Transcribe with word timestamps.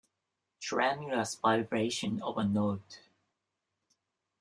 Tremulous 0.59 1.35
vibration 1.35 2.23
of 2.23 2.39
a 2.39 2.43
note. 2.43 3.01